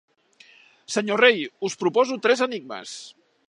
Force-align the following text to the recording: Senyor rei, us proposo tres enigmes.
Senyor 0.93 1.21
rei, 1.25 1.45
us 1.69 1.77
proposo 1.85 2.21
tres 2.27 2.45
enigmes. 2.51 2.99